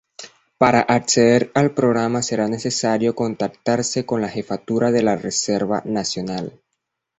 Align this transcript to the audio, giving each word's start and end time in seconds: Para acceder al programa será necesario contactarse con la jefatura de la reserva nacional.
Para 0.57 0.79
acceder 0.81 1.51
al 1.53 1.75
programa 1.75 2.23
será 2.23 2.47
necesario 2.47 3.13
contactarse 3.13 4.03
con 4.03 4.19
la 4.19 4.29
jefatura 4.29 4.89
de 4.89 5.03
la 5.03 5.15
reserva 5.15 5.83
nacional. 5.85 6.59